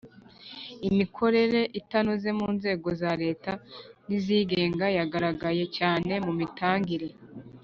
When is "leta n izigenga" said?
3.23-4.85